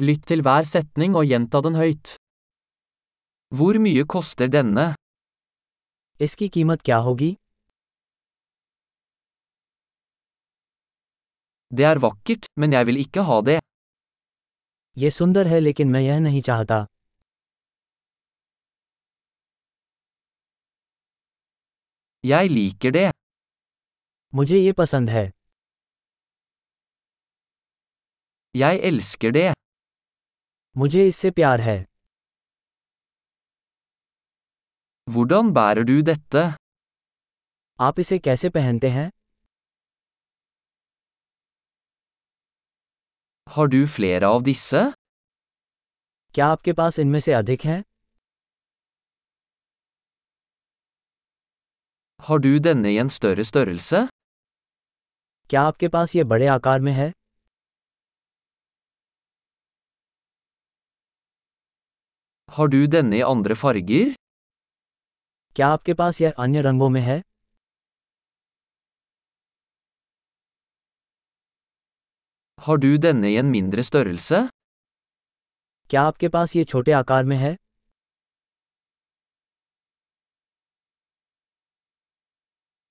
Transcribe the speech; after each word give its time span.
Lytt 0.00 0.22
til 0.30 0.40
hver 0.46 0.64
setning 0.64 1.12
og 1.18 1.26
gjenta 1.28 1.60
den 1.66 1.74
høyt. 1.76 2.14
Hvor 3.56 3.76
mye 3.84 4.04
koster 4.14 4.48
denne? 4.56 4.86
इसकी 6.26 6.48
कीमत 6.54 6.82
क्या 6.88 6.96
होगी 7.08 7.30
Det 11.70 11.84
er 11.90 11.98
vakkert, 12.06 12.46
men 12.60 12.72
jeg 12.76 12.86
vil 12.86 12.96
ikke 13.04 13.22
ha 13.28 13.40
det. 13.48 13.58
ये 15.02 15.10
सुंदर 15.18 15.46
है 15.52 15.60
लेकिन 15.60 15.90
मैं 15.94 16.00
यह 16.00 16.18
नहीं 16.26 16.42
चाहता 16.48 16.78
Jeg 22.24 22.50
liker 22.56 22.90
det. 22.98 23.10
मुझे 24.34 24.58
ये 24.66 24.72
पसंद 24.82 25.08
है 25.10 25.24
Jeg 28.54 28.80
elsker 28.90 29.30
det. 29.38 29.48
मुझे 30.80 31.06
इससे 31.06 31.30
प्यार 31.38 31.60
है 31.60 31.78
Hvordan 35.06 35.48
bærer 35.56 35.82
du 35.90 35.96
dette? 36.08 36.42
आप 37.78 37.98
इसे 38.00 38.18
कैसे 38.18 38.48
पहनते 38.56 38.88
हैं 38.96 39.08
Har 43.46 43.66
du 43.74 43.80
flere 43.96 44.24
av 44.32 44.42
disse? 44.48 44.82
क्या 46.34 46.46
आपके 46.46 46.72
पास 46.80 46.98
इनमें 46.98 47.20
से 47.20 47.32
अधिक 47.32 47.64
हैं 47.64 47.82
Har 52.20 52.38
du 52.46 52.52
denne 52.68 52.90
i 52.94 52.98
en 53.04 53.10
større 53.18 53.44
størrelse? 53.52 54.06
क्या 55.50 55.62
आपके 55.62 55.88
पास 55.88 56.14
ये 56.16 56.24
बड़े 56.32 56.46
आकार 56.46 56.80
में 56.80 56.92
है 56.92 57.12
Har 62.56 62.68
du 62.74 62.78
denne 62.92 63.16
i 63.18 63.22
andre 63.32 63.54
farger? 63.62 64.14
क्या 65.56 65.68
आपके 65.76 65.94
पास 66.00 66.20
यह 66.20 66.32
अन्य 66.44 66.60
रंगों 66.68 66.88
में 66.96 67.00
है 67.00 67.20
Har 72.58 72.76
du 72.84 72.90
denne 73.04 73.28
i 73.32 73.36
en 73.42 73.50
mindre 73.54 73.84
størrelse? 73.90 74.40
क्या 75.90 76.02
आपके 76.08 76.28
पास 76.36 76.54
ये 76.56 76.64
छोटे 76.72 76.92
आकार 76.92 77.24
में 77.30 77.36
है 77.36 77.56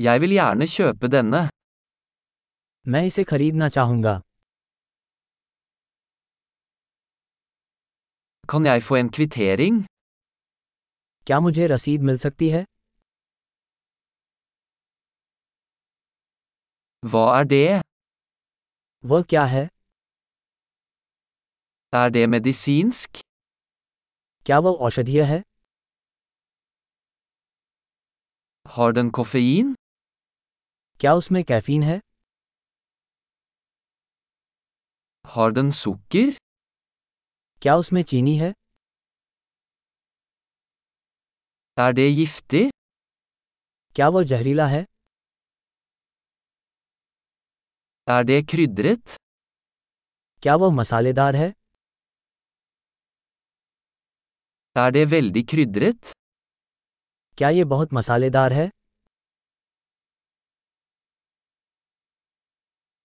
Jeg 0.00 0.20
vil 0.22 0.32
gjerne 0.38 0.66
kjøpe 0.76 1.08
denne. 1.16 1.42
मैं 2.84 3.02
इसे 3.06 3.24
खरीदना 3.30 3.68
चाहूँगा 3.76 4.20
Kan 8.50 8.66
jeg 8.66 8.82
få 8.82 8.94
en 9.02 9.08
kvittering? 9.16 9.76
क्या 11.26 11.38
मुझे 11.46 11.66
रसीद 11.74 12.00
मिल 12.08 12.18
सकती 12.24 12.48
है 12.54 12.62
Hva 17.12 17.24
er 17.38 17.44
det? 17.54 17.80
वह 19.10 19.22
क्या 19.32 19.44
है 19.54 19.64
Er 21.92 22.08
det 22.16 22.24
medisinsk? 22.34 23.10
क्या 24.46 24.58
वह 24.66 24.72
औषधीय 24.86 25.22
है 25.32 25.40
Har 28.76 28.90
den 28.98 29.10
koffein? 29.18 29.74
क्या 31.00 31.14
उसमें 31.20 31.42
कैफीन 31.52 31.82
है 31.82 31.98
Har 35.24 35.50
den 35.58 35.70
sukker? 35.84 36.28
क्या 37.62 37.76
उसमें 37.76 38.02
चीनी 38.02 38.36
है? 38.38 38.52
अरे 41.78 42.06
यिफ्ते 42.08 42.68
क्या 43.96 44.08
वो 44.08 44.22
जहरीला 44.24 44.66
है? 44.66 44.84
अरे 48.08 48.40
क्रिद्रित 48.42 49.16
क्या 50.42 50.54
वो 50.56 50.70
मसालेदार 50.70 51.36
है? 51.36 51.52
अरे 54.76 55.04
वेल्दी 55.04 55.42
क्रिद्रित 55.42 56.12
क्या 57.38 57.50
ये 57.50 57.64
बहुत 57.64 57.92
मसालेदार 57.92 58.52
है? 58.52 58.70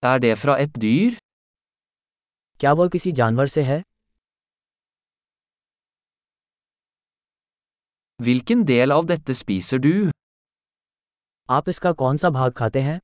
अरे 0.04 0.34
फ्रा 0.36 0.58
एत 0.58 0.78
दीर 0.78 1.18
क्या 2.60 2.74
वो 2.74 2.88
किसी 2.90 3.12
जानवर 3.12 3.48
से 3.48 3.64
है? 3.64 3.82
Hvilken 8.26 8.64
del 8.70 8.92
av 8.92 9.06
dette 9.10 9.34
spiser 9.38 9.78
du? 9.84 9.94
आप 11.50 11.70
इसका 11.70 11.92
कौन 12.02 12.18
सा 12.18 12.30
भाग 12.30 12.52
खाते 12.58 12.82
हैं 12.82 13.00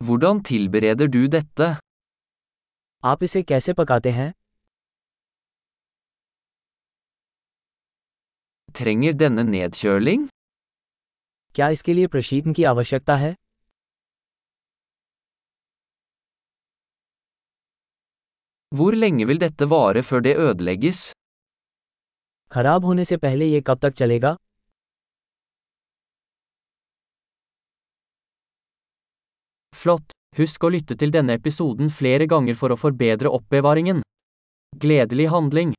Hvordan 0.00 0.40
tilbereder 0.48 1.08
du 1.16 1.22
dette? 1.34 1.68
आप 3.04 3.22
इसे 3.22 3.42
कैसे 3.42 3.72
पकाते 3.72 4.10
हैं 4.18 4.32
Trenger 8.78 9.14
denne 9.22 9.44
nedkjøling? 9.50 10.28
क्या 11.54 11.68
इसके 11.68 11.94
लिए 11.94 12.06
प्रशीतन 12.14 12.52
की 12.52 12.64
आवश्यकता 12.74 13.16
है 13.16 13.34
Hvor 18.75 18.95
lenge 18.95 19.27
vil 19.27 19.39
dette 19.39 19.65
vare 19.65 20.03
før 20.03 20.21
det 20.27 20.37
ødelegges? 20.37 21.11
खराब 22.51 22.85
होने 22.85 23.05
से 23.05 23.17
पहले 23.17 23.45
ये 23.45 23.61
कब 23.67 23.79
तक 23.81 23.93
चलेगा 23.93 24.35
Flott! 29.81 30.11
Husk 30.37 30.63
å 30.63 30.69
lytte 30.71 30.95
til 30.95 31.11
denne 31.11 31.35
episoden 31.39 31.89
flere 31.89 32.27
ganger 32.33 32.55
for 32.55 32.71
å 32.71 32.79
forbedre 32.79 33.31
oppbevaringen. 33.37 34.03
Gledelig 34.83 35.27
handling! 35.33 35.73